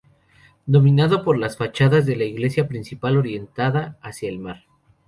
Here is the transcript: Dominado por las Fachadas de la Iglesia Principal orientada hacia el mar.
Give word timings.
Dominado 0.65 1.23
por 1.23 1.37
las 1.37 1.57
Fachadas 1.57 2.07
de 2.07 2.15
la 2.15 2.23
Iglesia 2.23 2.67
Principal 2.67 3.17
orientada 3.17 3.99
hacia 4.01 4.29
el 4.29 4.39
mar. 4.39 4.63